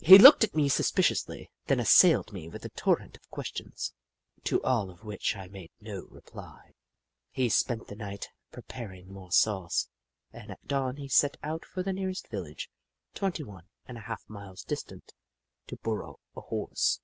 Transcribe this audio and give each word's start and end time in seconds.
He 0.00 0.18
looked 0.18 0.42
at 0.42 0.56
me 0.56 0.68
suspiciously, 0.68 1.48
then 1.66 1.78
assailed 1.78 2.32
me 2.32 2.48
with 2.48 2.64
a 2.64 2.70
torrent 2.70 3.16
of 3.16 3.30
questions, 3.30 3.92
to 4.42 4.60
all 4.64 4.90
of 4.90 5.04
which 5.04 5.36
I 5.36 5.46
made 5.46 5.70
no 5.80 6.06
reply. 6.10 6.72
He 7.30 7.48
spent 7.48 7.86
the 7.86 7.94
night 7.94 8.28
pre 8.50 8.64
paring 8.64 9.12
more 9.12 9.30
sauce, 9.30 9.86
and 10.32 10.50
at 10.50 10.66
dawn 10.66 10.96
he 10.96 11.06
set 11.06 11.36
out 11.44 11.64
for 11.64 11.84
the 11.84 11.92
nearest 11.92 12.26
village, 12.26 12.70
twenty 13.14 13.44
one 13.44 13.68
and 13.86 13.96
a 13.96 14.00
half 14.10 14.28
miles 14.28 14.64
distant, 14.64 15.12
to 15.68 15.76
borrow 15.76 16.18
a 16.34 16.40
Horse. 16.40 16.98